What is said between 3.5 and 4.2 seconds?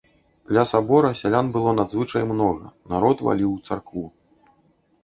у царкву.